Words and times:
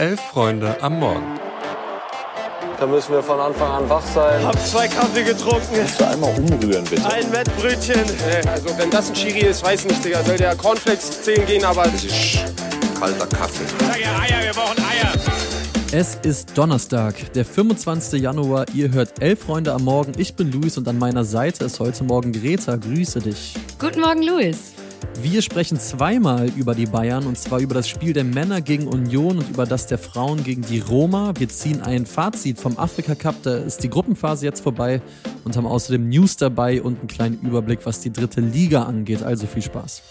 Elf 0.00 0.18
Freunde 0.18 0.82
am 0.82 0.98
Morgen. 0.98 1.38
Da 2.78 2.86
müssen 2.86 3.12
wir 3.12 3.22
von 3.22 3.38
Anfang 3.38 3.70
an 3.70 3.90
wach 3.90 4.00
sein. 4.14 4.42
Hab 4.46 4.58
zwei 4.66 4.88
Kaffee 4.88 5.24
getrunken. 5.24 5.76
Kannst 5.76 6.00
du 6.00 6.08
einmal 6.08 6.30
umrühren, 6.38 6.84
bitte? 6.84 7.04
Ein 7.04 7.30
Wettbrötchen. 7.30 8.00
Also 8.50 8.78
wenn 8.78 8.90
das 8.90 9.10
ein 9.10 9.14
Chiri 9.14 9.40
ist, 9.40 9.62
weiß 9.62 9.84
nicht, 9.84 10.02
Digga. 10.02 10.22
Soll 10.22 10.38
der 10.38 10.56
Cornflakes 10.56 11.20
zählen 11.20 11.44
gehen, 11.44 11.66
aber... 11.66 11.82
Das 11.82 12.02
ist 12.02 12.38
kalter 12.98 13.26
Kaffee. 13.26 13.64
Sag 13.78 14.00
ja 14.00 14.18
Eier, 14.20 14.42
wir 14.42 14.52
brauchen 14.54 14.78
Eier. 14.78 15.12
Es 15.92 16.14
ist 16.22 16.56
Donnerstag, 16.56 17.34
der 17.34 17.44
25. 17.44 18.22
Januar. 18.22 18.64
Ihr 18.72 18.90
hört 18.92 19.20
Elf 19.20 19.40
Freunde 19.40 19.74
am 19.74 19.84
Morgen. 19.84 20.12
Ich 20.16 20.34
bin 20.34 20.50
Luis 20.50 20.78
und 20.78 20.88
an 20.88 20.96
meiner 20.96 21.24
Seite 21.24 21.66
ist 21.66 21.78
heute 21.78 22.04
Morgen 22.04 22.32
Greta. 22.32 22.76
Grüße 22.76 23.18
dich. 23.18 23.54
Guten 23.78 24.00
Morgen, 24.00 24.22
Luis. 24.22 24.72
Wir 25.22 25.42
sprechen 25.42 25.78
zweimal 25.78 26.48
über 26.56 26.74
die 26.74 26.86
Bayern 26.86 27.26
und 27.26 27.38
zwar 27.38 27.60
über 27.60 27.74
das 27.74 27.88
Spiel 27.88 28.12
der 28.12 28.24
Männer 28.24 28.60
gegen 28.60 28.86
Union 28.86 29.38
und 29.38 29.48
über 29.50 29.66
das 29.66 29.86
der 29.86 29.98
Frauen 29.98 30.42
gegen 30.44 30.62
die 30.62 30.80
Roma. 30.80 31.32
Wir 31.36 31.48
ziehen 31.48 31.82
ein 31.82 32.06
Fazit 32.06 32.58
vom 32.58 32.78
Afrika 32.78 33.14
Cup, 33.14 33.36
da 33.42 33.56
ist 33.58 33.82
die 33.82 33.90
Gruppenphase 33.90 34.46
jetzt 34.46 34.60
vorbei 34.60 35.02
und 35.44 35.56
haben 35.56 35.66
außerdem 35.66 36.08
News 36.08 36.36
dabei 36.36 36.82
und 36.82 36.98
einen 36.98 37.08
kleinen 37.08 37.40
Überblick, 37.40 37.80
was 37.84 38.00
die 38.00 38.12
dritte 38.12 38.40
Liga 38.40 38.84
angeht. 38.84 39.22
Also 39.22 39.46
viel 39.46 39.62
Spaß. 39.62 40.02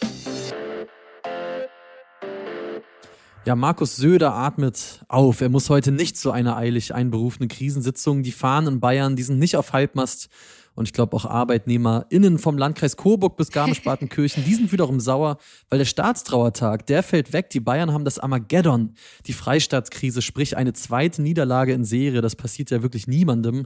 Ja, 3.46 3.56
Markus 3.56 3.96
Söder 3.96 4.34
atmet 4.34 5.04
auf. 5.08 5.42
Er 5.42 5.50
muss 5.50 5.70
heute 5.70 5.92
nicht 5.92 6.18
zu 6.18 6.30
einer 6.30 6.58
eilig 6.58 6.94
einberufenen 6.94 7.50
Krisensitzung. 7.50 8.22
Die 8.22 8.32
Fahnen 8.32 8.76
in 8.76 8.80
Bayern, 8.80 9.16
die 9.16 9.24
sind 9.24 9.40
nicht 9.40 9.56
auf 9.56 9.74
Halbmast. 9.74 10.30
Und 10.80 10.88
ich 10.88 10.94
glaube 10.94 11.14
auch 11.18 11.26
ArbeitnehmerInnen 11.26 12.40
vom 12.40 12.58
Landkreis 12.58 12.96
Coburg 12.96 13.36
bis 13.36 13.52
Garmisch-Partenkirchen, 13.52 14.46
die 14.46 14.56
sind 14.56 14.72
wiederum 14.72 15.02
sauer, 15.02 15.38
weil 15.70 15.78
der 15.78 15.84
Staatstrauertag, 15.86 16.86
der 16.86 17.04
fällt 17.04 17.34
weg. 17.34 17.50
Die 17.50 17.60
Bayern 17.60 17.92
haben 17.92 18.06
das 18.06 18.18
Armageddon, 18.18 18.94
die 19.28 19.34
Freistaatkrise, 19.34 20.22
sprich 20.22 20.56
eine 20.56 20.72
zweite 20.72 21.22
Niederlage 21.22 21.74
in 21.74 21.84
Serie. 21.84 22.22
Das 22.22 22.38
passiert 22.38 22.72
ja 22.72 22.82
wirklich 22.82 23.08
niemandem. 23.08 23.66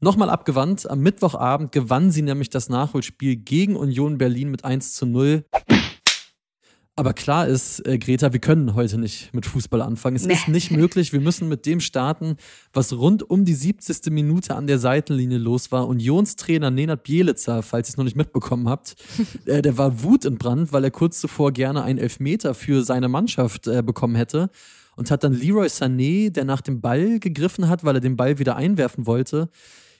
Nochmal 0.00 0.30
abgewandt, 0.30 0.88
am 0.88 1.00
Mittwochabend 1.00 1.70
gewann 1.70 2.10
sie 2.10 2.22
nämlich 2.22 2.48
das 2.48 2.70
Nachholspiel 2.70 3.36
gegen 3.36 3.76
Union 3.76 4.16
Berlin 4.16 4.50
mit 4.50 4.64
1 4.64 4.94
zu 4.94 5.04
0. 5.04 5.44
Aber 6.96 7.12
klar 7.12 7.48
ist, 7.48 7.84
äh, 7.88 7.98
Greta, 7.98 8.32
wir 8.32 8.38
können 8.38 8.74
heute 8.74 8.98
nicht 8.98 9.34
mit 9.34 9.46
Fußball 9.46 9.82
anfangen. 9.82 10.14
Es 10.14 10.26
nee. 10.26 10.34
ist 10.34 10.46
nicht 10.46 10.70
möglich. 10.70 11.12
Wir 11.12 11.20
müssen 11.20 11.48
mit 11.48 11.66
dem 11.66 11.80
starten, 11.80 12.36
was 12.72 12.92
rund 12.92 13.28
um 13.28 13.44
die 13.44 13.54
70. 13.54 14.12
Minute 14.12 14.54
an 14.54 14.68
der 14.68 14.78
Seitenlinie 14.78 15.38
los 15.38 15.72
war. 15.72 15.88
Unionstrainer 15.88 16.70
Nenad 16.70 17.02
Bielitzer, 17.02 17.64
falls 17.64 17.88
ihr 17.88 17.92
es 17.92 17.96
noch 17.96 18.04
nicht 18.04 18.16
mitbekommen 18.16 18.68
habt, 18.68 18.94
äh, 19.46 19.60
der 19.60 19.76
war 19.76 20.04
wutentbrannt, 20.04 20.72
weil 20.72 20.84
er 20.84 20.92
kurz 20.92 21.20
zuvor 21.20 21.50
gerne 21.50 21.82
einen 21.82 21.98
Elfmeter 21.98 22.54
für 22.54 22.84
seine 22.84 23.08
Mannschaft 23.08 23.66
äh, 23.66 23.82
bekommen 23.82 24.14
hätte 24.14 24.50
und 24.96 25.10
hat 25.10 25.24
dann 25.24 25.32
Leroy 25.32 25.66
Sané, 25.66 26.30
der 26.30 26.44
nach 26.44 26.60
dem 26.60 26.80
Ball 26.80 27.18
gegriffen 27.18 27.68
hat, 27.68 27.82
weil 27.82 27.96
er 27.96 28.00
den 28.00 28.16
Ball 28.16 28.38
wieder 28.38 28.54
einwerfen 28.54 29.06
wollte, 29.06 29.48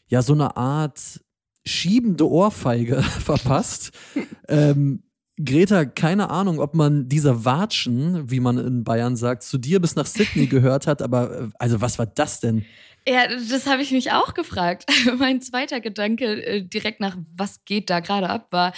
ja 0.06 0.22
so 0.22 0.32
eine 0.32 0.56
Art 0.56 1.20
schiebende 1.66 2.28
Ohrfeige 2.28 3.02
verpasst. 3.02 3.90
ähm, 4.48 5.02
Greta, 5.42 5.84
keine 5.84 6.30
Ahnung, 6.30 6.60
ob 6.60 6.74
man 6.74 7.08
dieser 7.08 7.44
Watschen, 7.44 8.30
wie 8.30 8.40
man 8.40 8.58
in 8.58 8.84
Bayern 8.84 9.16
sagt, 9.16 9.42
zu 9.42 9.58
dir 9.58 9.80
bis 9.80 9.96
nach 9.96 10.06
Sydney 10.06 10.46
gehört 10.48 10.86
hat, 10.86 11.02
aber 11.02 11.40
äh, 11.40 11.48
also 11.58 11.80
was 11.80 11.98
war 11.98 12.06
das 12.06 12.40
denn? 12.40 12.64
Ja, 13.06 13.26
das 13.28 13.66
habe 13.66 13.82
ich 13.82 13.90
mich 13.90 14.12
auch 14.12 14.34
gefragt. 14.34 14.86
mein 15.18 15.42
zweiter 15.42 15.80
Gedanke 15.80 16.24
äh, 16.24 16.62
direkt 16.62 17.00
nach, 17.00 17.16
was 17.36 17.64
geht 17.64 17.90
da 17.90 18.00
gerade 18.00 18.30
ab, 18.30 18.48
war, 18.50 18.72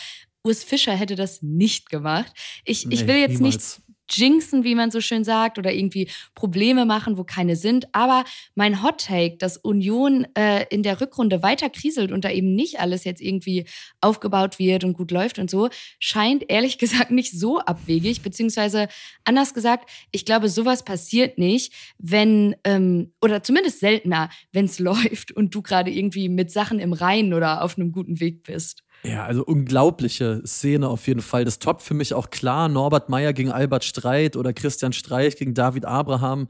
Urs 0.47 0.63
Fischer 0.63 0.93
hätte 0.93 1.17
das 1.17 1.43
nicht 1.43 1.91
gemacht. 1.91 2.33
Ich, 2.65 2.87
nee, 2.87 2.95
ich 2.95 3.07
will 3.07 3.17
jetzt 3.17 3.41
niemals. 3.41 3.79
nicht 3.79 3.86
jinxen, 4.11 4.65
wie 4.65 4.75
man 4.75 4.91
so 4.91 5.01
schön 5.01 5.25
sagt, 5.25 5.59
oder 5.59 5.73
irgendwie 5.73 6.09
Probleme 6.35 6.85
machen, 6.85 7.17
wo 7.17 7.25
keine 7.25 7.57
sind. 7.57 7.87
Aber 7.93 8.25
mein 8.55 8.83
Hot 8.83 9.07
Take, 9.07 9.37
dass 9.37 9.57
Union 9.57 10.27
äh, 10.35 10.65
in 10.71 10.83
der 10.83 11.01
Rückrunde 11.01 11.43
weiter 11.43 11.71
kriselt 11.71 12.13
und 12.13 12.25
da 12.25 12.31
eben 12.31 12.55
nicht 12.55 12.81
alles 12.81 13.05
jetzt 13.05 13.21
irgendwie 13.21 13.67
aufgebaut 14.01 14.59
wird 14.59 14.85
und 14.85 14.95
gut 14.95 15.11
läuft 15.11 15.39
und 15.39 15.51
so, 15.51 15.69
scheint 15.99 16.45
ehrlich 16.49 16.79
gesagt 16.87 17.11
nicht 17.11 17.33
so 17.33 17.59
abwegig. 17.61 18.23
Beziehungsweise 18.23 18.89
anders 19.25 19.55
gesagt, 19.55 19.91
ich 20.13 20.25
glaube, 20.25 20.49
sowas 20.49 20.85
passiert 20.85 21.39
nicht, 21.39 21.73
wenn, 21.99 22.57
ähm, 22.65 23.13
oder 23.21 23.43
zumindest 23.43 23.81
seltener, 23.81 24.31
wenn 24.53 24.67
es 24.67 24.79
läuft 24.87 25.33
und 25.33 25.55
du 25.55 25.63
gerade 25.63 25.91
irgendwie 25.91 26.29
mit 26.29 26.51
Sachen 26.51 26.79
im 26.79 26.93
Reinen 26.93 27.35
oder 27.35 27.63
auf 27.63 27.77
einem 27.77 27.93
guten 27.93 28.21
Weg 28.21 28.43
bist. 28.43 28.86
Ja, 29.07 29.25
also 29.25 29.45
unglaubliche 29.45 30.43
Szene 30.45 30.89
auf 30.89 31.07
jeden 31.07 31.23
Fall. 31.23 31.45
Das 31.45 31.61
toppt 31.61 31.83
für 31.83 31.95
mich 31.95 32.13
auch 32.13 32.31
klar 32.31 32.69
Norbert 32.69 33.09
Meyer 33.09 33.33
gegen 33.33 33.53
Albert 33.53 33.85
Streit 33.85 34.35
oder 34.35 34.53
Christian 34.53 34.93
Streich 34.93 35.37
gegen 35.37 35.55
David 35.55 35.85
Abraham. 35.85 36.49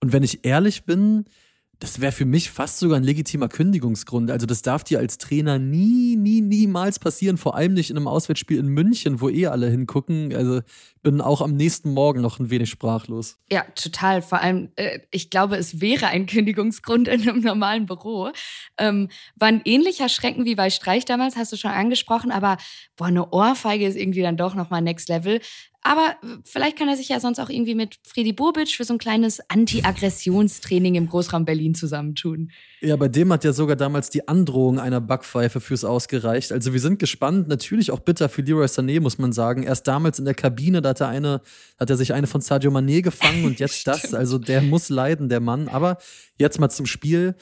Und 0.00 0.12
wenn 0.12 0.22
ich 0.22 0.46
ehrlich 0.46 0.84
bin, 0.84 1.26
das 1.80 1.98
wäre 1.98 2.12
für 2.12 2.26
mich 2.26 2.50
fast 2.50 2.78
sogar 2.78 2.98
ein 2.98 3.04
legitimer 3.04 3.48
Kündigungsgrund. 3.48 4.30
Also 4.30 4.46
das 4.46 4.60
darf 4.60 4.84
dir 4.84 4.98
als 4.98 5.16
Trainer 5.16 5.58
nie, 5.58 6.14
nie, 6.14 6.42
niemals 6.42 6.98
passieren. 6.98 7.38
Vor 7.38 7.54
allem 7.54 7.72
nicht 7.72 7.88
in 7.88 7.96
einem 7.96 8.06
Auswärtsspiel 8.06 8.58
in 8.58 8.68
München, 8.68 9.22
wo 9.22 9.30
eh 9.30 9.46
alle 9.46 9.70
hingucken. 9.70 10.34
Also 10.36 10.60
bin 11.02 11.22
auch 11.22 11.40
am 11.40 11.56
nächsten 11.56 11.94
Morgen 11.94 12.20
noch 12.20 12.38
ein 12.38 12.50
wenig 12.50 12.68
sprachlos. 12.68 13.38
Ja, 13.50 13.64
total. 13.74 14.20
Vor 14.20 14.42
allem, 14.42 14.68
äh, 14.76 15.00
ich 15.10 15.30
glaube, 15.30 15.56
es 15.56 15.80
wäre 15.80 16.08
ein 16.08 16.26
Kündigungsgrund 16.26 17.08
in 17.08 17.22
einem 17.22 17.40
normalen 17.40 17.86
Büro. 17.86 18.30
Ähm, 18.76 19.08
war 19.36 19.48
ein 19.48 19.62
ähnlicher 19.64 20.10
Schrecken 20.10 20.44
wie 20.44 20.56
bei 20.56 20.68
Streich 20.68 21.06
damals, 21.06 21.36
hast 21.36 21.50
du 21.50 21.56
schon 21.56 21.70
angesprochen. 21.70 22.30
Aber 22.30 22.58
boah, 22.96 23.06
eine 23.06 23.30
Ohrfeige 23.30 23.86
ist 23.86 23.96
irgendwie 23.96 24.20
dann 24.22 24.36
doch 24.36 24.54
nochmal 24.54 24.82
Next 24.82 25.08
Level. 25.08 25.40
Aber 25.82 26.16
vielleicht 26.44 26.78
kann 26.78 26.88
er 26.88 26.96
sich 26.96 27.08
ja 27.08 27.20
sonst 27.20 27.38
auch 27.38 27.48
irgendwie 27.48 27.74
mit 27.74 27.98
Freddy 28.06 28.34
Bobic 28.34 28.68
für 28.68 28.84
so 28.84 28.92
ein 28.92 28.98
kleines 28.98 29.40
Anti-Aggressionstraining 29.48 30.94
im 30.94 31.08
Großraum 31.08 31.46
Berlin 31.46 31.74
zusammentun. 31.74 32.50
Ja, 32.82 32.96
bei 32.96 33.08
dem 33.08 33.32
hat 33.32 33.44
ja 33.44 33.54
sogar 33.54 33.76
damals 33.76 34.10
die 34.10 34.28
Androhung 34.28 34.78
einer 34.78 35.00
Backpfeife 35.00 35.60
fürs 35.60 35.84
Ausgereicht. 35.84 36.52
Also 36.52 36.74
wir 36.74 36.80
sind 36.80 36.98
gespannt. 36.98 37.48
Natürlich 37.48 37.90
auch 37.92 38.00
bitter 38.00 38.28
für 38.28 38.42
Leroy 38.42 38.66
Sané, 38.66 39.00
muss 39.00 39.16
man 39.16 39.32
sagen. 39.32 39.62
Erst 39.62 39.88
damals 39.88 40.18
in 40.18 40.26
der 40.26 40.34
Kabine, 40.34 40.82
da 40.82 40.90
hat 40.90 41.00
er, 41.00 41.08
eine, 41.08 41.40
hat 41.78 41.88
er 41.88 41.96
sich 41.96 42.12
eine 42.12 42.26
von 42.26 42.42
Sadio 42.42 42.70
Mané 42.70 43.00
gefangen 43.00 43.46
und 43.46 43.58
jetzt 43.58 43.86
das. 43.86 44.12
Also 44.12 44.36
der 44.36 44.60
muss 44.60 44.90
leiden, 44.90 45.30
der 45.30 45.40
Mann. 45.40 45.68
Aber 45.68 45.96
jetzt 46.38 46.60
mal 46.60 46.68
zum 46.68 46.84
Spiel. 46.84 47.36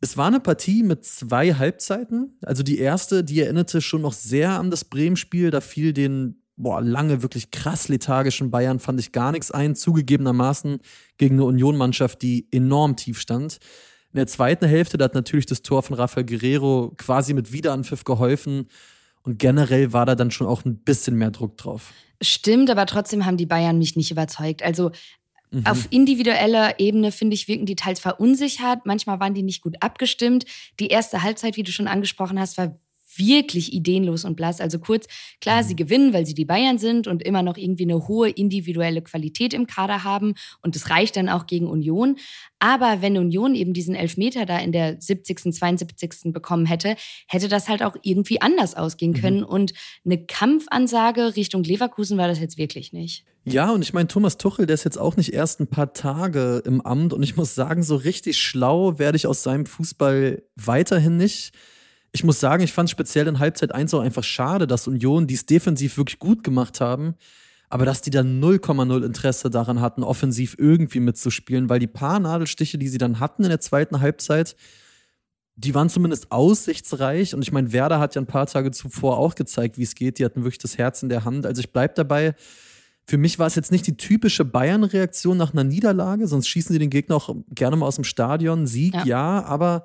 Es 0.00 0.18
war 0.18 0.26
eine 0.26 0.40
Partie 0.40 0.82
mit 0.82 1.06
zwei 1.06 1.54
Halbzeiten. 1.54 2.38
Also 2.42 2.62
die 2.62 2.78
erste, 2.78 3.24
die 3.24 3.40
erinnerte 3.40 3.80
schon 3.80 4.02
noch 4.02 4.12
sehr 4.12 4.58
an 4.58 4.70
das 4.70 4.84
Bremen-Spiel. 4.84 5.50
Da 5.50 5.62
fiel 5.62 5.94
den 5.94 6.42
boah, 6.58 6.82
lange 6.82 7.22
wirklich 7.22 7.50
krass 7.50 7.88
lethargischen 7.88 8.50
Bayern 8.50 8.80
fand 8.80 9.00
ich 9.00 9.12
gar 9.12 9.32
nichts 9.32 9.50
ein, 9.50 9.74
zugegebenermaßen 9.74 10.80
gegen 11.16 11.36
eine 11.36 11.44
Union-Mannschaft, 11.44 12.20
die 12.22 12.46
enorm 12.50 12.96
tief 12.96 13.20
stand. 13.20 13.58
In 14.12 14.16
der 14.16 14.26
zweiten 14.26 14.66
Hälfte, 14.66 14.98
da 14.98 15.04
hat 15.04 15.14
natürlich 15.14 15.46
das 15.46 15.62
Tor 15.62 15.82
von 15.82 15.96
Rafael 15.96 16.26
Guerrero 16.26 16.92
quasi 16.96 17.32
mit 17.32 17.52
Wiederanpfiff 17.52 18.04
geholfen. 18.04 18.68
Und 19.22 19.38
generell 19.38 19.92
war 19.92 20.06
da 20.06 20.14
dann 20.14 20.30
schon 20.30 20.46
auch 20.46 20.64
ein 20.64 20.78
bisschen 20.78 21.16
mehr 21.16 21.30
Druck 21.30 21.56
drauf. 21.56 21.92
Stimmt, 22.20 22.70
aber 22.70 22.86
trotzdem 22.86 23.24
haben 23.26 23.36
die 23.36 23.46
Bayern 23.46 23.78
mich 23.78 23.96
nicht 23.96 24.10
überzeugt. 24.10 24.62
Also 24.62 24.90
Mhm. 25.50 25.66
Auf 25.66 25.86
individueller 25.90 26.78
Ebene, 26.78 27.12
finde 27.12 27.34
ich, 27.34 27.48
wirken 27.48 27.66
die 27.66 27.76
teils 27.76 28.00
verunsichert. 28.00 28.84
Manchmal 28.84 29.20
waren 29.20 29.34
die 29.34 29.42
nicht 29.42 29.62
gut 29.62 29.76
abgestimmt. 29.80 30.44
Die 30.78 30.88
erste 30.88 31.22
Halbzeit, 31.22 31.56
wie 31.56 31.62
du 31.62 31.72
schon 31.72 31.88
angesprochen 31.88 32.38
hast, 32.38 32.58
war 32.58 32.78
wirklich 33.18 33.72
ideenlos 33.72 34.24
und 34.24 34.36
blass. 34.36 34.60
Also 34.60 34.78
kurz, 34.78 35.06
klar, 35.40 35.62
sie 35.62 35.74
mhm. 35.74 35.78
gewinnen, 35.78 36.12
weil 36.12 36.26
sie 36.26 36.34
die 36.34 36.44
Bayern 36.44 36.78
sind 36.78 37.06
und 37.06 37.22
immer 37.22 37.42
noch 37.42 37.56
irgendwie 37.56 37.84
eine 37.84 38.08
hohe 38.08 38.30
individuelle 38.30 39.02
Qualität 39.02 39.54
im 39.54 39.66
Kader 39.66 40.04
haben 40.04 40.34
und 40.62 40.74
das 40.74 40.90
reicht 40.90 41.16
dann 41.16 41.28
auch 41.28 41.46
gegen 41.46 41.66
Union. 41.66 42.16
Aber 42.58 43.02
wenn 43.02 43.16
Union 43.16 43.54
eben 43.54 43.72
diesen 43.72 43.94
Elfmeter 43.94 44.46
da 44.46 44.58
in 44.58 44.72
der 44.72 45.00
70., 45.00 45.52
72. 45.54 46.32
bekommen 46.32 46.66
hätte, 46.66 46.96
hätte 47.28 47.48
das 47.48 47.68
halt 47.68 47.82
auch 47.82 47.96
irgendwie 48.02 48.40
anders 48.40 48.74
ausgehen 48.74 49.12
mhm. 49.12 49.20
können. 49.20 49.40
Mhm. 49.40 49.46
Und 49.46 49.72
eine 50.04 50.24
Kampfansage 50.24 51.36
Richtung 51.36 51.62
Leverkusen 51.62 52.18
war 52.18 52.28
das 52.28 52.40
jetzt 52.40 52.58
wirklich 52.58 52.92
nicht. 52.92 53.24
Ja, 53.44 53.70
und 53.70 53.82
ich 53.82 53.94
meine, 53.94 54.08
Thomas 54.08 54.36
Tuchel, 54.36 54.66
der 54.66 54.74
ist 54.74 54.84
jetzt 54.84 54.98
auch 54.98 55.16
nicht 55.16 55.32
erst 55.32 55.60
ein 55.60 55.68
paar 55.68 55.92
Tage 55.92 56.62
im 56.66 56.80
Amt. 56.80 57.12
Und 57.12 57.22
ich 57.22 57.36
muss 57.36 57.54
sagen, 57.54 57.82
so 57.82 57.96
richtig 57.96 58.38
schlau 58.38 58.98
werde 58.98 59.16
ich 59.16 59.26
aus 59.26 59.42
seinem 59.42 59.64
Fußball 59.64 60.42
weiterhin 60.56 61.16
nicht 61.16 61.52
ich 62.12 62.24
muss 62.24 62.40
sagen, 62.40 62.62
ich 62.62 62.72
fand 62.72 62.88
es 62.88 62.92
speziell 62.92 63.26
in 63.26 63.38
Halbzeit 63.38 63.74
1 63.74 63.92
auch 63.94 64.00
einfach 64.00 64.24
schade, 64.24 64.66
dass 64.66 64.88
Union 64.88 65.26
dies 65.26 65.46
defensiv 65.46 65.96
wirklich 65.96 66.18
gut 66.18 66.42
gemacht 66.42 66.80
haben, 66.80 67.14
aber 67.68 67.84
dass 67.84 68.00
die 68.00 68.10
dann 68.10 68.42
0,0 68.42 69.04
Interesse 69.04 69.50
daran 69.50 69.80
hatten, 69.80 70.02
offensiv 70.02 70.56
irgendwie 70.58 71.00
mitzuspielen, 71.00 71.68
weil 71.68 71.80
die 71.80 71.86
paar 71.86 72.18
Nadelstiche, 72.18 72.78
die 72.78 72.88
sie 72.88 72.98
dann 72.98 73.20
hatten 73.20 73.42
in 73.42 73.50
der 73.50 73.60
zweiten 73.60 74.00
Halbzeit, 74.00 74.56
die 75.56 75.74
waren 75.74 75.90
zumindest 75.90 76.30
aussichtsreich. 76.30 77.34
Und 77.34 77.42
ich 77.42 77.50
meine, 77.50 77.72
Werder 77.72 77.98
hat 77.98 78.14
ja 78.14 78.22
ein 78.22 78.26
paar 78.26 78.46
Tage 78.46 78.70
zuvor 78.70 79.18
auch 79.18 79.34
gezeigt, 79.34 79.76
wie 79.76 79.82
es 79.82 79.96
geht. 79.96 80.18
Die 80.18 80.24
hatten 80.24 80.44
wirklich 80.44 80.58
das 80.58 80.78
Herz 80.78 81.02
in 81.02 81.08
der 81.08 81.24
Hand. 81.24 81.44
Also 81.46 81.60
ich 81.60 81.72
bleibe 81.72 81.94
dabei. 81.94 82.34
Für 83.06 83.18
mich 83.18 83.38
war 83.38 83.48
es 83.48 83.56
jetzt 83.56 83.72
nicht 83.72 83.86
die 83.86 83.96
typische 83.96 84.44
Bayern-Reaktion 84.44 85.36
nach 85.36 85.52
einer 85.52 85.64
Niederlage, 85.64 86.28
sonst 86.28 86.46
schießen 86.46 86.74
sie 86.74 86.78
den 86.78 86.90
Gegner 86.90 87.16
auch 87.16 87.34
gerne 87.50 87.74
mal 87.74 87.86
aus 87.86 87.96
dem 87.96 88.04
Stadion. 88.04 88.66
Sieg, 88.66 88.94
ja, 88.94 89.04
ja 89.04 89.44
aber 89.44 89.84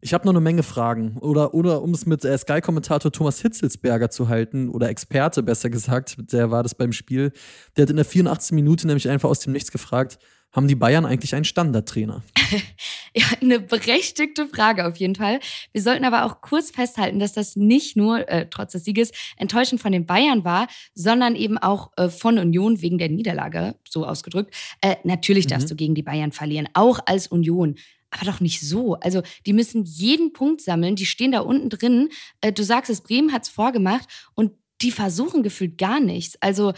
ich 0.00 0.14
habe 0.14 0.24
noch 0.24 0.32
eine 0.32 0.40
Menge 0.40 0.62
Fragen. 0.62 1.18
Oder, 1.18 1.54
oder 1.54 1.82
um 1.82 1.92
es 1.92 2.06
mit 2.06 2.24
äh, 2.24 2.36
Sky-Kommentator 2.36 3.12
Thomas 3.12 3.40
Hitzelsberger 3.40 4.10
zu 4.10 4.28
halten, 4.28 4.70
oder 4.70 4.88
Experte 4.88 5.42
besser 5.42 5.70
gesagt, 5.70 6.16
der 6.32 6.50
war 6.50 6.62
das 6.62 6.74
beim 6.74 6.92
Spiel, 6.92 7.32
der 7.76 7.82
hat 7.82 7.90
in 7.90 7.96
der 7.96 8.04
84. 8.04 8.52
Minute 8.52 8.86
nämlich 8.86 9.08
einfach 9.08 9.28
aus 9.28 9.40
dem 9.40 9.52
Nichts 9.52 9.70
gefragt, 9.70 10.18
haben 10.52 10.66
die 10.66 10.74
Bayern 10.74 11.06
eigentlich 11.06 11.34
einen 11.34 11.44
Standardtrainer? 11.44 12.22
ja, 13.14 13.24
eine 13.40 13.60
berechtigte 13.60 14.48
Frage 14.48 14.86
auf 14.86 14.96
jeden 14.96 15.14
Fall. 15.14 15.38
Wir 15.72 15.80
sollten 15.80 16.04
aber 16.04 16.24
auch 16.24 16.40
kurz 16.40 16.72
festhalten, 16.72 17.20
dass 17.20 17.32
das 17.32 17.54
nicht 17.54 17.96
nur 17.96 18.28
äh, 18.28 18.48
trotz 18.50 18.72
des 18.72 18.84
Sieges 18.84 19.12
enttäuschend 19.36 19.80
von 19.80 19.92
den 19.92 20.06
Bayern 20.06 20.44
war, 20.44 20.66
sondern 20.94 21.36
eben 21.36 21.56
auch 21.56 21.92
äh, 21.96 22.08
von 22.08 22.38
Union 22.38 22.82
wegen 22.82 22.98
der 22.98 23.08
Niederlage, 23.08 23.76
so 23.88 24.04
ausgedrückt. 24.04 24.54
Äh, 24.80 24.96
natürlich 25.04 25.46
darfst 25.46 25.66
mhm. 25.66 25.70
du 25.70 25.76
gegen 25.76 25.94
die 25.94 26.02
Bayern 26.02 26.32
verlieren, 26.32 26.68
auch 26.74 26.98
als 27.06 27.28
Union. 27.28 27.76
Aber 28.10 28.24
doch 28.24 28.40
nicht 28.40 28.60
so. 28.60 28.94
Also, 28.94 29.22
die 29.46 29.52
müssen 29.52 29.84
jeden 29.84 30.32
Punkt 30.32 30.60
sammeln. 30.60 30.96
Die 30.96 31.06
stehen 31.06 31.32
da 31.32 31.40
unten 31.40 31.68
drin. 31.70 32.08
Äh, 32.40 32.52
du 32.52 32.64
sagst 32.64 32.90
es, 32.90 33.02
Bremen 33.02 33.32
hat 33.32 33.44
es 33.44 33.48
vorgemacht 33.48 34.08
und 34.34 34.52
die 34.82 34.90
versuchen 34.90 35.42
gefühlt 35.42 35.78
gar 35.78 36.00
nichts. 36.00 36.36
Also, 36.40 36.72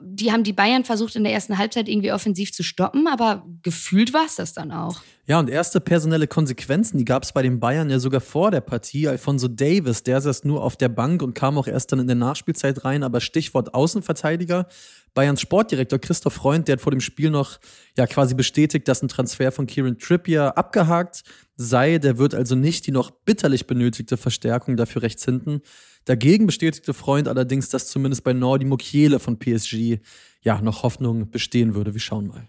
die 0.00 0.32
haben 0.32 0.44
die 0.44 0.52
Bayern 0.52 0.84
versucht 0.84 1.16
in 1.16 1.24
der 1.24 1.32
ersten 1.32 1.58
Halbzeit 1.58 1.88
irgendwie 1.88 2.12
offensiv 2.12 2.52
zu 2.52 2.62
stoppen, 2.62 3.06
aber 3.08 3.44
gefühlt 3.62 4.12
war 4.12 4.26
es 4.26 4.36
das 4.36 4.52
dann 4.52 4.70
auch. 4.70 5.00
Ja, 5.26 5.38
und 5.38 5.50
erste 5.50 5.80
personelle 5.80 6.26
Konsequenzen, 6.26 6.98
die 6.98 7.04
gab 7.04 7.22
es 7.22 7.32
bei 7.32 7.42
den 7.42 7.60
Bayern 7.60 7.90
ja 7.90 7.98
sogar 7.98 8.20
vor 8.20 8.50
der 8.50 8.60
Partie. 8.60 9.08
Alfonso 9.08 9.48
Davis, 9.48 10.02
der 10.02 10.20
saß 10.20 10.44
nur 10.44 10.62
auf 10.62 10.76
der 10.76 10.88
Bank 10.88 11.22
und 11.22 11.34
kam 11.34 11.58
auch 11.58 11.66
erst 11.66 11.92
dann 11.92 11.98
in 11.98 12.06
der 12.06 12.16
Nachspielzeit 12.16 12.84
rein, 12.84 13.02
aber 13.02 13.20
Stichwort 13.20 13.74
Außenverteidiger. 13.74 14.68
Bayerns 15.14 15.40
Sportdirektor 15.40 15.98
Christoph 15.98 16.34
Freund, 16.34 16.68
der 16.68 16.74
hat 16.74 16.80
vor 16.80 16.92
dem 16.92 17.00
Spiel 17.00 17.30
noch 17.30 17.58
ja 17.96 18.06
quasi 18.06 18.34
bestätigt, 18.34 18.88
dass 18.88 19.02
ein 19.02 19.08
Transfer 19.08 19.52
von 19.52 19.66
Kieran 19.66 19.98
Trippier 19.98 20.56
abgehakt 20.56 21.22
sei. 21.56 21.98
Der 21.98 22.18
wird 22.18 22.34
also 22.34 22.54
nicht 22.54 22.86
die 22.86 22.92
noch 22.92 23.10
bitterlich 23.10 23.66
benötigte 23.66 24.16
Verstärkung 24.16 24.76
dafür 24.76 25.02
rechts 25.02 25.24
hinten. 25.24 25.60
Dagegen 26.04 26.46
bestätigte 26.46 26.94
Freund 26.94 27.28
allerdings, 27.28 27.68
dass 27.68 27.88
zumindest 27.88 28.24
bei 28.24 28.32
Nordi 28.32 28.64
Mukiele 28.64 29.18
von 29.18 29.38
PSG 29.38 29.98
ja 30.42 30.60
noch 30.62 30.82
Hoffnung 30.82 31.30
bestehen 31.30 31.74
würde. 31.74 31.92
Wir 31.94 32.00
schauen 32.00 32.28
mal. 32.28 32.48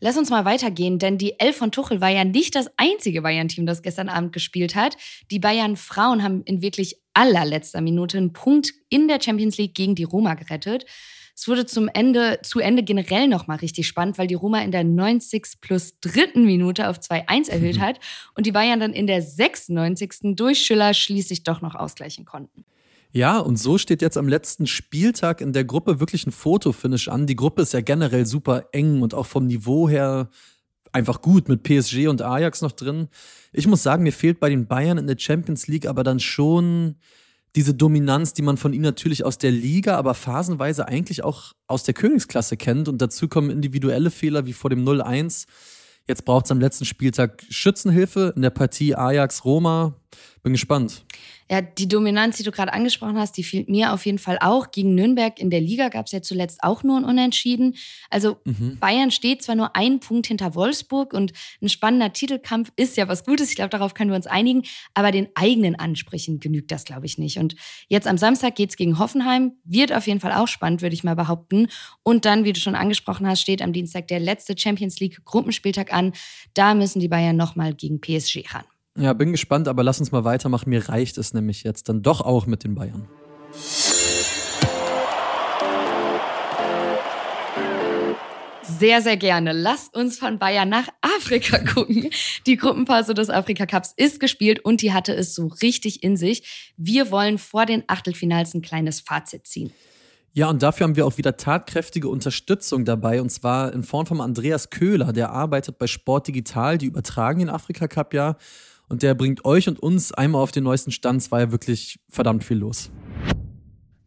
Lass 0.00 0.16
uns 0.16 0.30
mal 0.30 0.44
weitergehen, 0.44 0.98
denn 0.98 1.18
die 1.18 1.38
Elf 1.40 1.56
von 1.56 1.72
Tuchel 1.72 2.00
war 2.00 2.10
ja 2.10 2.24
nicht 2.24 2.54
das 2.54 2.70
einzige 2.76 3.22
Bayern-Team, 3.22 3.66
das 3.66 3.82
gestern 3.82 4.08
Abend 4.08 4.32
gespielt 4.32 4.74
hat. 4.74 4.96
Die 5.30 5.38
Bayern-Frauen 5.38 6.22
haben 6.22 6.42
in 6.42 6.62
wirklich 6.62 7.00
allerletzter 7.14 7.80
Minute 7.80 8.18
einen 8.18 8.32
Punkt 8.32 8.72
in 8.88 9.08
der 9.08 9.20
Champions 9.20 9.56
League 9.56 9.74
gegen 9.74 9.94
die 9.94 10.04
Roma 10.04 10.34
gerettet. 10.34 10.84
Es 11.38 11.46
wurde 11.48 11.66
zum 11.66 11.88
Ende, 11.92 12.38
zu 12.42 12.60
Ende 12.60 12.82
generell 12.82 13.28
nochmal 13.28 13.58
richtig 13.58 13.86
spannend, 13.86 14.16
weil 14.16 14.26
die 14.26 14.34
Roma 14.34 14.62
in 14.62 14.72
der 14.72 14.84
90 14.84 15.60
plus 15.60 16.00
dritten 16.00 16.46
Minute 16.46 16.88
auf 16.88 16.98
2-1 16.98 17.50
erhöht 17.50 17.76
mhm. 17.76 17.82
hat 17.82 18.00
und 18.34 18.46
die 18.46 18.52
Bayern 18.52 18.80
dann 18.80 18.94
in 18.94 19.06
der 19.06 19.20
96. 19.20 20.34
durch 20.34 20.60
Schiller 20.60 20.94
schließlich 20.94 21.42
doch 21.42 21.60
noch 21.60 21.74
ausgleichen 21.74 22.24
konnten. 22.24 22.64
Ja, 23.12 23.38
und 23.38 23.58
so 23.58 23.76
steht 23.76 24.00
jetzt 24.00 24.16
am 24.16 24.28
letzten 24.28 24.66
Spieltag 24.66 25.42
in 25.42 25.52
der 25.52 25.64
Gruppe 25.64 26.00
wirklich 26.00 26.26
ein 26.26 26.32
Fotofinish 26.32 27.08
an. 27.08 27.26
Die 27.26 27.36
Gruppe 27.36 27.62
ist 27.62 27.74
ja 27.74 27.82
generell 27.82 28.24
super 28.24 28.68
eng 28.72 29.02
und 29.02 29.12
auch 29.12 29.26
vom 29.26 29.46
Niveau 29.46 29.90
her 29.90 30.30
einfach 30.92 31.20
gut 31.20 31.50
mit 31.50 31.62
PSG 31.62 32.08
und 32.08 32.22
Ajax 32.22 32.62
noch 32.62 32.72
drin. 32.72 33.08
Ich 33.52 33.66
muss 33.66 33.82
sagen, 33.82 34.04
mir 34.04 34.12
fehlt 34.12 34.40
bei 34.40 34.48
den 34.48 34.66
Bayern 34.66 34.96
in 34.96 35.06
der 35.06 35.18
Champions 35.18 35.66
League 35.66 35.86
aber 35.86 36.02
dann 36.02 36.18
schon 36.18 36.96
diese 37.56 37.74
Dominanz, 37.74 38.34
die 38.34 38.42
man 38.42 38.58
von 38.58 38.74
ihm 38.74 38.82
natürlich 38.82 39.24
aus 39.24 39.38
der 39.38 39.50
Liga, 39.50 39.96
aber 39.96 40.14
phasenweise 40.14 40.86
eigentlich 40.86 41.24
auch 41.24 41.54
aus 41.66 41.82
der 41.82 41.94
Königsklasse 41.94 42.58
kennt. 42.58 42.86
Und 42.86 43.00
dazu 43.00 43.28
kommen 43.28 43.50
individuelle 43.50 44.10
Fehler 44.10 44.44
wie 44.44 44.52
vor 44.52 44.68
dem 44.68 44.84
0-1. 44.84 45.46
Jetzt 46.06 46.24
braucht 46.26 46.44
es 46.44 46.50
am 46.50 46.60
letzten 46.60 46.84
Spieltag 46.84 47.44
Schützenhilfe 47.48 48.34
in 48.36 48.42
der 48.42 48.50
Partie 48.50 48.94
Ajax-Roma. 48.94 49.94
Bin 50.42 50.52
gespannt. 50.52 51.04
Ja, 51.48 51.60
die 51.60 51.86
Dominanz, 51.86 52.36
die 52.36 52.42
du 52.42 52.50
gerade 52.50 52.72
angesprochen 52.72 53.18
hast, 53.18 53.36
die 53.36 53.44
fehlt 53.44 53.68
mir 53.68 53.92
auf 53.92 54.04
jeden 54.04 54.18
Fall 54.18 54.38
auch. 54.40 54.72
Gegen 54.72 54.94
Nürnberg 54.96 55.38
in 55.38 55.50
der 55.50 55.60
Liga 55.60 55.88
gab 55.88 56.06
es 56.06 56.12
ja 56.12 56.22
zuletzt 56.22 56.62
auch 56.64 56.82
nur 56.82 56.98
ein 56.98 57.04
Unentschieden. 57.04 57.76
Also 58.10 58.38
mhm. 58.44 58.78
Bayern 58.80 59.12
steht 59.12 59.42
zwar 59.42 59.54
nur 59.54 59.76
einen 59.76 60.00
Punkt 60.00 60.26
hinter 60.26 60.56
Wolfsburg 60.56 61.12
und 61.12 61.32
ein 61.62 61.68
spannender 61.68 62.12
Titelkampf 62.12 62.72
ist 62.76 62.96
ja 62.96 63.06
was 63.06 63.24
Gutes. 63.24 63.50
Ich 63.50 63.56
glaube, 63.56 63.70
darauf 63.70 63.94
können 63.94 64.10
wir 64.10 64.16
uns 64.16 64.26
einigen. 64.26 64.62
Aber 64.94 65.12
den 65.12 65.28
eigenen 65.36 65.76
Ansprüchen 65.76 66.40
genügt 66.40 66.72
das, 66.72 66.84
glaube 66.84 67.06
ich, 67.06 67.16
nicht. 67.16 67.38
Und 67.38 67.54
jetzt 67.88 68.08
am 68.08 68.18
Samstag 68.18 68.56
geht 68.56 68.70
es 68.70 68.76
gegen 68.76 68.98
Hoffenheim. 68.98 69.52
Wird 69.64 69.92
auf 69.92 70.06
jeden 70.08 70.20
Fall 70.20 70.32
auch 70.32 70.48
spannend, 70.48 70.82
würde 70.82 70.94
ich 70.94 71.04
mal 71.04 71.16
behaupten. 71.16 71.68
Und 72.02 72.24
dann, 72.24 72.44
wie 72.44 72.52
du 72.52 72.60
schon 72.60 72.74
angesprochen 72.74 73.26
hast, 73.26 73.40
steht 73.40 73.62
am 73.62 73.72
Dienstag 73.72 74.08
der 74.08 74.20
letzte 74.20 74.58
Champions 74.58 74.98
League 74.98 75.24
Gruppenspieltag 75.24 75.92
an. 75.92 76.12
Da 76.54 76.74
müssen 76.74 76.98
die 77.00 77.08
Bayern 77.08 77.36
nochmal 77.36 77.74
gegen 77.74 78.00
PSG 78.00 78.44
ran. 78.52 78.64
Ja, 78.96 79.12
bin 79.12 79.32
gespannt, 79.32 79.68
aber 79.68 79.82
lass 79.82 80.00
uns 80.00 80.10
mal 80.10 80.24
weitermachen. 80.24 80.70
Mir 80.70 80.88
reicht 80.88 81.18
es 81.18 81.34
nämlich 81.34 81.64
jetzt 81.64 81.88
dann 81.88 82.02
doch 82.02 82.22
auch 82.22 82.46
mit 82.46 82.64
den 82.64 82.74
Bayern. 82.74 83.06
Sehr, 88.78 89.00
sehr 89.00 89.16
gerne. 89.16 89.52
Lass 89.52 89.88
uns 89.88 90.18
von 90.18 90.38
Bayern 90.38 90.68
nach 90.68 90.88
Afrika 91.00 91.58
gucken. 91.74 92.10
Die 92.46 92.56
Gruppenphase 92.56 93.14
des 93.14 93.30
Afrika 93.30 93.66
Cups 93.66 93.92
ist 93.96 94.18
gespielt 94.18 94.64
und 94.64 94.80
die 94.82 94.92
hatte 94.92 95.14
es 95.14 95.34
so 95.34 95.46
richtig 95.62 96.02
in 96.02 96.16
sich. 96.16 96.72
Wir 96.76 97.10
wollen 97.10 97.38
vor 97.38 97.66
den 97.66 97.84
Achtelfinals 97.86 98.54
ein 98.54 98.62
kleines 98.62 99.00
Fazit 99.00 99.46
ziehen. 99.46 99.72
Ja, 100.32 100.50
und 100.50 100.62
dafür 100.62 100.84
haben 100.84 100.96
wir 100.96 101.06
auch 101.06 101.16
wieder 101.16 101.38
tatkräftige 101.38 102.08
Unterstützung 102.08 102.84
dabei, 102.84 103.22
und 103.22 103.30
zwar 103.30 103.72
in 103.72 103.82
Form 103.82 104.04
von 104.04 104.20
Andreas 104.20 104.68
Köhler, 104.68 105.14
der 105.14 105.30
arbeitet 105.30 105.78
bei 105.78 105.86
Sport 105.86 106.28
Digital, 106.28 106.76
die 106.76 106.84
übertragen 106.84 107.38
den 107.38 107.48
Afrika 107.48 107.88
Cup 107.88 108.12
ja 108.12 108.36
und 108.88 109.02
der 109.02 109.14
bringt 109.14 109.44
euch 109.44 109.68
und 109.68 109.78
uns 109.80 110.12
einmal 110.12 110.42
auf 110.42 110.52
den 110.52 110.64
neuesten 110.64 110.90
Stand. 110.90 111.22
Es 111.22 111.30
war 111.30 111.40
ja 111.40 111.52
wirklich 111.52 111.98
verdammt 112.08 112.44
viel 112.44 112.58
los. 112.58 112.90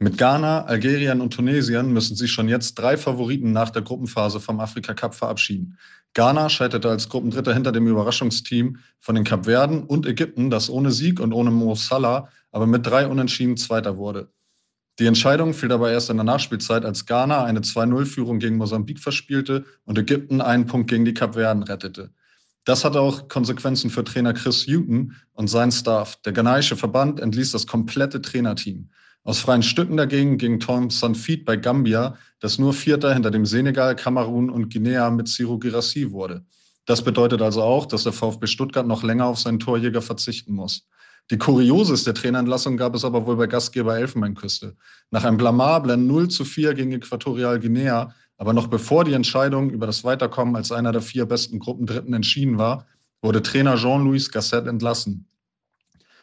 Mit 0.02 0.18
Ghana, 0.18 0.64
Algerien 0.64 1.20
und 1.20 1.34
Tunesien 1.34 1.92
müssen 1.92 2.16
sich 2.16 2.32
schon 2.32 2.48
jetzt 2.48 2.76
drei 2.76 2.96
Favoriten 2.96 3.52
nach 3.52 3.70
der 3.70 3.82
Gruppenphase 3.82 4.40
vom 4.40 4.62
Afrika 4.62 4.94
Cup 4.94 5.14
verabschieden. 5.14 5.78
Ghana 6.14 6.48
scheiterte 6.48 6.90
als 6.90 7.10
Gruppendritter 7.10 7.54
hinter 7.54 7.74
dem 7.74 7.86
Überraschungsteam 7.86 8.78
von 9.00 9.16
den 9.16 9.26
Kapverden 9.26 9.84
und 9.84 10.06
Ägypten, 10.06 10.50
das 10.50 10.70
ohne 10.70 10.92
Sieg 10.92 11.20
und 11.20 11.34
ohne 11.34 11.52
Mo 11.52 11.76
Salah 11.76 12.30
aber 12.52 12.66
mit 12.66 12.86
drei 12.86 13.08
Unentschieden 13.08 13.58
Zweiter 13.58 13.98
wurde. 13.98 14.32
Die 15.00 15.06
Entscheidung 15.06 15.54
fiel 15.54 15.70
dabei 15.70 15.92
erst 15.92 16.10
in 16.10 16.18
der 16.18 16.26
Nachspielzeit, 16.26 16.84
als 16.84 17.06
Ghana 17.06 17.44
eine 17.46 17.62
2-0-Führung 17.62 18.40
gegen 18.40 18.58
Mosambik 18.58 19.00
verspielte 19.00 19.66
und 19.86 19.98
Ägypten 19.98 20.42
einen 20.42 20.66
Punkt 20.66 20.90
gegen 20.90 21.06
die 21.06 21.14
Kapverden 21.14 21.64
rettete. 21.64 22.12
Das 22.66 22.86
hatte 22.86 23.02
auch 23.02 23.28
Konsequenzen 23.28 23.90
für 23.90 24.04
Trainer 24.04 24.34
Chris 24.34 24.68
Houghton 24.68 25.16
und 25.34 25.48
seinen 25.48 25.72
Staff. 25.72 26.18
Der 26.24 26.34
ghanaische 26.34 26.76
Verband 26.76 27.20
entließ 27.20 27.52
das 27.52 27.66
komplette 27.66 28.22
Trainerteam. 28.22 28.90
Aus 29.24 29.40
freien 29.40 29.64
Stücken 29.64 29.98
dagegen 29.98 30.38
ging 30.38 30.60
Tom 30.60 30.90
Sanfit 30.90 31.46
bei 31.46 31.56
Gambia, 31.56 32.16
das 32.40 32.58
nur 32.58 32.74
Vierter 32.74 33.14
hinter 33.14 33.32
dem 33.32 33.46
Senegal, 33.46 33.96
Kamerun 33.96 34.50
und 34.50 34.72
Guinea 34.74 35.10
mit 35.10 35.28
Ciro 35.28 35.60
Girassi 35.60 36.12
wurde. 36.12 36.46
Das 36.86 37.04
bedeutet 37.04 37.42
also 37.42 37.62
auch, 37.62 37.86
dass 37.86 38.04
der 38.04 38.14
VfB 38.14 38.48
Stuttgart 38.48 38.88
noch 38.88 39.04
länger 39.04 39.26
auf 39.26 39.38
seinen 39.38 39.60
Torjäger 39.60 40.02
verzichten 40.02 40.54
muss. 40.54 40.88
Die 41.32 41.38
Kuriosis 41.38 42.06
der 42.06 42.16
Trainerentlassung 42.16 42.78
gab 42.78 42.96
es 42.96 43.06
aber 43.06 43.28
wohl 43.28 43.36
bei 43.36 43.46
Gastgeber 43.46 43.96
Elfenbeinküste. 43.96 44.76
Nach 45.12 45.24
einem 45.24 45.38
blamablen 45.38 46.08
0 46.08 46.30
zu 46.30 46.44
4 46.44 46.74
gegen 46.74 46.92
Äquatorial 46.92 47.60
Guinea 47.60 48.16
aber 48.40 48.54
noch 48.54 48.68
bevor 48.68 49.04
die 49.04 49.14
Entscheidung 49.14 49.70
über 49.70 49.86
das 49.86 50.06
Weiterkommen 50.06 50.56
als 50.56 50.72
einer 50.72 50.94
der 50.94 51.02
vier 51.02 51.26
besten 51.26 51.60
Gruppendritten 51.60 52.14
entschieden 52.14 52.58
war, 52.58 52.88
wurde 53.22 53.44
Trainer 53.44 53.76
Jean-Louis 53.76 54.32
Gasset 54.32 54.66
entlassen. 54.66 55.28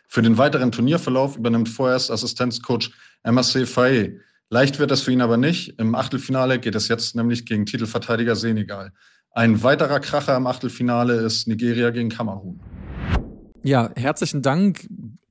Für 0.08 0.22
den 0.22 0.38
weiteren 0.38 0.72
Turnierverlauf 0.72 1.36
übernimmt 1.36 1.68
vorerst 1.68 2.10
Assistenzcoach 2.10 2.90
MSC 3.22 3.66
Faye. 3.66 4.18
Leicht 4.48 4.78
wird 4.78 4.92
es 4.92 5.02
für 5.02 5.12
ihn 5.12 5.20
aber 5.20 5.36
nicht. 5.36 5.78
Im 5.78 5.94
Achtelfinale 5.94 6.58
geht 6.58 6.74
es 6.74 6.88
jetzt 6.88 7.14
nämlich 7.16 7.44
gegen 7.44 7.66
Titelverteidiger 7.66 8.34
Senegal. 8.34 8.92
Ein 9.32 9.62
weiterer 9.62 10.00
Kracher 10.00 10.38
im 10.38 10.46
Achtelfinale 10.46 11.16
ist 11.16 11.46
Nigeria 11.46 11.90
gegen 11.90 12.08
Kamerun. 12.08 12.60
Ja, 13.62 13.90
herzlichen 13.94 14.40
Dank 14.40 14.86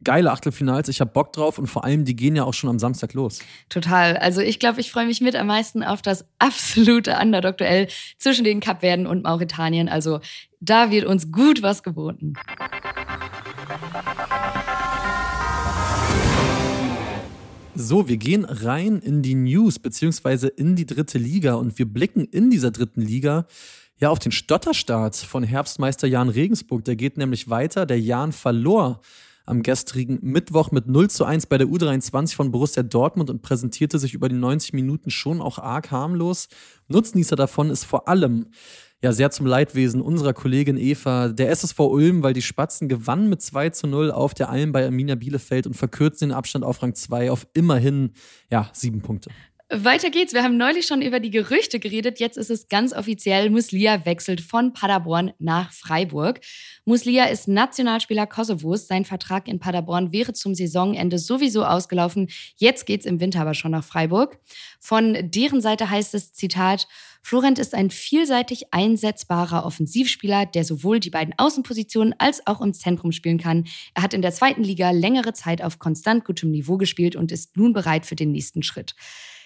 geile 0.06 0.32
Achtelfinals. 0.32 0.88
Ich 0.88 1.02
habe 1.02 1.12
Bock 1.12 1.34
drauf 1.34 1.60
und 1.60 1.68
vor 1.68 1.84
allem, 1.84 2.06
die 2.06 2.16
gehen 2.16 2.36
ja 2.38 2.46
auch 2.46 2.54
schon 2.54 2.70
am 2.70 2.80
Samstag 2.80 3.14
los. 3.14 3.40
Total. 3.68 4.16
Also 4.16 4.40
ich 4.40 4.60
glaube, 4.60 4.80
ich 4.80 4.92
freue 4.92 5.06
mich 5.06 5.20
mit 5.20 5.36
am 5.36 5.48
meisten 5.48 5.84
auf 5.84 6.02
das 6.02 6.26
absolute 6.40 7.18
Underdog-Duell 7.20 7.88
zwischen 8.18 8.46
den 8.46 8.62
Kapverden 8.62 9.08
und 9.08 9.24
Mauretanien. 9.24 9.90
Also 9.90 10.22
da 10.62 10.92
wird 10.92 11.06
uns 11.06 11.32
gut 11.32 11.62
was 11.62 11.84
geboten. 11.84 12.34
So, 17.78 18.08
wir 18.08 18.16
gehen 18.16 18.46
rein 18.46 19.00
in 19.00 19.22
die 19.22 19.36
News 19.36 19.80
beziehungsweise 19.80 20.48
in 20.48 20.78
die 20.78 20.86
dritte 20.86 21.18
Liga 21.18 21.56
und 21.56 21.78
wir 21.78 21.86
blicken 21.86 22.24
in 22.24 22.50
dieser 22.50 22.72
dritten 22.72 23.02
Liga 23.02 23.48
ja 24.00 24.10
auf 24.10 24.20
den 24.20 24.32
Stotterstart 24.32 25.16
von 25.18 25.44
Herbstmeister 25.44 26.08
Jan 26.08 26.30
Regensburg. 26.30 26.86
Der 26.86 26.96
geht 26.96 27.18
nämlich 27.18 27.50
weiter. 27.50 27.86
Der 27.86 28.00
Jan 28.00 28.32
verlor 28.32 29.02
am 29.46 29.64
gestrigen 29.64 30.20
Mittwoch 30.22 30.72
mit 30.72 30.88
0 30.88 31.10
zu 31.10 31.26
1 31.26 31.46
bei 31.46 31.58
der 31.58 31.68
U23 31.68 32.36
von 32.36 32.52
Borussia 32.52 32.84
Dortmund 32.84 33.30
und 33.30 33.42
präsentierte 33.42 34.00
sich 34.00 34.14
über 34.14 34.30
die 34.30 34.36
90 34.36 34.74
Minuten 34.74 35.12
schon 35.12 35.42
auch 35.42 35.60
arg 35.60 35.92
harmlos. 35.92 36.48
Nutznießer 36.88 37.36
davon 37.36 37.70
ist 37.70 37.86
vor 37.86 38.08
allem 38.08 38.48
ja 39.02 39.14
sehr 39.14 39.30
zum 39.30 39.46
Leidwesen 39.46 40.02
unserer 40.02 40.34
Kollegin 40.34 40.78
Eva, 40.78 41.30
der 41.30 41.52
SSV 41.52 41.80
Ulm, 41.80 42.24
weil 42.24 42.34
die 42.34 42.42
Spatzen 42.42 42.90
gewannen 42.90 43.30
mit 43.30 43.42
2 43.42 43.70
zu 43.70 43.88
0 43.88 44.12
auf 44.12 44.34
der 44.34 44.50
Alm 44.50 44.72
bei 44.72 44.86
Arminia 44.86 45.16
Bielefeld 45.16 45.68
und 45.68 45.76
verkürzten 45.76 46.30
den 46.30 46.36
Abstand 46.36 46.66
auf 46.66 46.82
Rang 46.82 46.96
2 46.96 47.32
auf 47.32 47.46
immerhin 47.54 48.14
ja, 48.50 48.70
sieben 48.74 49.02
Punkte. 49.02 49.30
Weiter 49.72 50.12
geht's. 50.12 50.32
Wir 50.32 50.44
haben 50.44 50.58
neulich 50.58 50.86
schon 50.86 51.02
über 51.02 51.20
die 51.20 51.32
Gerüchte 51.32 51.80
geredet. 51.80 52.20
Jetzt 52.20 52.38
ist 52.38 52.52
es 52.52 52.68
ganz 52.68 52.94
offiziell. 52.94 53.50
Muslia 53.50 54.06
wechselt 54.06 54.40
von 54.40 54.74
Paderborn 54.74 55.34
nach 55.40 55.74
Freiburg. 55.74 56.40
Muslia 56.86 57.26
ist 57.26 57.48
Nationalspieler 57.48 58.28
Kosovos. 58.28 58.86
Sein 58.86 59.06
Vertrag 59.06 59.48
in 59.48 59.58
Paderborn 59.58 60.12
wäre 60.12 60.34
zum 60.34 60.54
Saisonende 60.54 61.18
sowieso 61.18 61.66
ausgelaufen. 61.66 62.30
Jetzt 62.58 62.86
geht's 62.86 63.08
im 63.08 63.20
Winter 63.20 63.42
aber 63.42 63.56
schon 63.56 63.72
nach 63.72 63.84
Freiburg. 63.84 64.38
Von 64.80 65.32
deren 65.32 65.62
Seite 65.62 65.90
heißt 65.90 66.14
es, 66.14 66.32
Zitat, 66.32 66.88
Florent 67.24 67.58
ist 67.58 67.74
ein 67.74 67.90
vielseitig 67.90 68.72
einsetzbarer 68.72 69.66
Offensivspieler, 69.66 70.46
der 70.46 70.64
sowohl 70.64 71.00
die 71.00 71.10
beiden 71.10 71.34
Außenpositionen 71.40 72.14
als 72.20 72.46
auch 72.46 72.62
im 72.62 72.76
Zentrum 72.76 73.12
spielen 73.12 73.40
kann. 73.40 73.66
Er 73.96 74.04
hat 74.04 74.14
in 74.14 74.22
der 74.22 74.32
zweiten 74.32 74.64
Liga 74.64 74.92
längere 74.92 75.34
Zeit 75.34 75.64
auf 75.64 75.80
konstant 75.80 76.24
gutem 76.24 76.52
Niveau 76.52 76.78
gespielt 76.78 77.16
und 77.16 77.32
ist 77.32 77.58
nun 77.58 77.74
bereit 77.74 78.06
für 78.06 78.16
den 78.16 78.32
nächsten 78.32 78.62
Schritt 78.62 78.94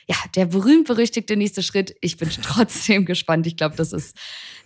ja, 0.10 0.16
der 0.36 0.48
berühmt-berüchtigte 0.48 1.38
nächste 1.38 1.62
Schritt. 1.62 1.96
Ich 2.01 2.18
bin 2.18 2.30
trotzdem 2.42 3.06
gespannt. 3.06 3.46
Ich 3.46 3.56
glaube, 3.58 3.75
das 3.75 3.94
ist 3.94 4.18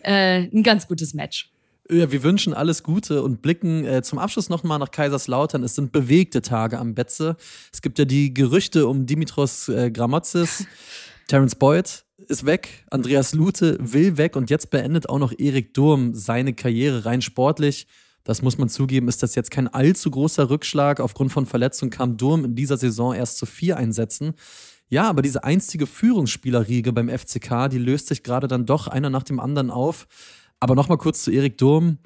äh, 0.01 0.43
ein 0.43 0.63
ganz 0.63 0.87
gutes 0.87 1.13
Match. 1.13 1.49
Ja, 1.89 2.09
wir 2.09 2.23
wünschen 2.23 2.53
alles 2.53 2.81
Gute 2.81 3.21
und 3.23 3.41
blicken 3.41 3.85
äh, 3.85 4.01
zum 4.01 4.17
Abschluss 4.17 4.47
nochmal 4.47 4.79
nach 4.79 4.91
Kaiserslautern. 4.91 5.63
Es 5.63 5.75
sind 5.75 5.91
bewegte 5.91 6.41
Tage 6.41 6.79
am 6.79 6.95
Betze. 6.95 7.35
Es 7.73 7.81
gibt 7.81 7.99
ja 7.99 8.05
die 8.05 8.33
Gerüchte 8.33 8.87
um 8.87 9.05
Dimitros 9.05 9.67
äh, 9.67 9.91
Gramotzis. 9.91 10.65
Terence 11.27 11.55
Boyd 11.55 12.05
ist 12.29 12.45
weg, 12.45 12.85
Andreas 12.89 13.33
Lute 13.33 13.77
will 13.81 14.17
weg 14.17 14.37
und 14.37 14.49
jetzt 14.49 14.69
beendet 14.69 15.09
auch 15.09 15.19
noch 15.19 15.33
Erik 15.37 15.73
Durm 15.73 16.13
seine 16.13 16.53
Karriere 16.53 17.05
rein 17.05 17.21
sportlich. 17.21 17.87
Das 18.23 18.41
muss 18.41 18.57
man 18.57 18.69
zugeben, 18.69 19.09
ist 19.09 19.21
das 19.21 19.35
jetzt 19.35 19.51
kein 19.51 19.67
allzu 19.67 20.09
großer 20.09 20.49
Rückschlag. 20.49 21.01
Aufgrund 21.01 21.33
von 21.33 21.45
Verletzungen 21.45 21.91
kam 21.91 22.15
Durm 22.15 22.45
in 22.45 22.55
dieser 22.55 22.77
Saison 22.77 23.13
erst 23.13 23.37
zu 23.37 23.45
vier 23.45 23.75
Einsätzen. 23.75 24.35
Ja, 24.93 25.09
aber 25.09 25.23
diese 25.23 25.43
einstige 25.43 25.87
Führungsspielerriege 25.87 26.93
beim 26.93 27.09
FCK, 27.09 27.67
die 27.67 27.79
löst 27.79 28.09
sich 28.09 28.21
gerade 28.21 28.47
dann 28.47 28.67
doch 28.67 28.87
einer 28.87 29.09
nach 29.09 29.23
dem 29.23 29.39
anderen 29.39 29.71
auf. 29.71 30.05
Aber 30.59 30.75
nochmal 30.75 30.99
kurz 30.99 31.23
zu 31.23 31.31
Erik 31.31 31.57
Durm. 31.57 31.97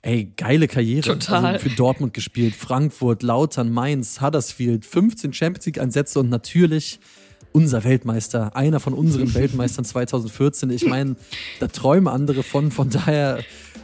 Ey, 0.00 0.32
geile 0.38 0.66
Karriere. 0.66 1.10
Also 1.10 1.20
Total. 1.20 1.44
Also 1.44 1.68
für 1.68 1.76
Dortmund 1.76 2.14
gespielt, 2.14 2.54
Frankfurt, 2.54 3.22
Lautern, 3.22 3.70
Mainz, 3.70 4.22
Huddersfield, 4.22 4.86
15 4.86 5.34
Champions 5.34 5.66
League-Einsätze 5.66 6.18
und 6.18 6.30
natürlich 6.30 6.98
unser 7.52 7.84
Weltmeister, 7.84 8.56
einer 8.56 8.80
von 8.80 8.94
unseren 8.94 9.34
Weltmeistern 9.34 9.84
2014. 9.84 10.70
Ich 10.70 10.86
meine, 10.86 11.16
da 11.58 11.66
träumen 11.66 12.08
andere 12.08 12.42
von. 12.42 12.70
Von 12.70 12.90
daher 12.90 13.40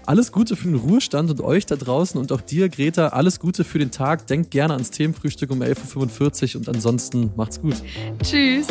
alles 0.07 0.33
Gute 0.33 0.57
für 0.57 0.69
den 0.69 0.77
Ruhestand 0.77 1.31
und 1.31 1.41
euch 1.41 1.67
da 1.67 1.77
draußen 1.77 2.19
und 2.19 2.33
auch 2.33 2.41
dir, 2.41 2.69
Greta, 2.69 3.09
alles 3.09 3.41
Gute 3.41 3.65
für 3.65 3.79
den 3.79 3.91
Tag. 3.91 4.27
Denkt 4.27 4.51
gerne 4.51 4.75
ans 4.75 4.91
Themenfrühstück 4.91 5.51
um 5.51 5.63
11.45 5.63 6.55
Uhr 6.55 6.61
und 6.61 6.69
ansonsten 6.69 7.31
macht's 7.37 7.61
gut. 7.61 7.77
Tschüss. 8.23 8.69